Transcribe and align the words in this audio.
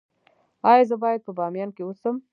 ایا 0.71 0.83
زه 0.89 0.95
باید 1.03 1.21
په 1.25 1.31
بامیان 1.37 1.69
کې 1.75 1.81
اوسم؟ 1.85 2.15